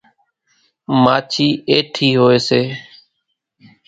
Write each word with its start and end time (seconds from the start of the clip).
ماڇِي 1.03 1.47
ايٺِي 1.71 2.09
هوئيَ 2.19 2.39
سي۔ 2.47 2.61